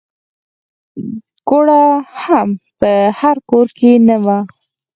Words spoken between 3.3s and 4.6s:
کور کې نه وه.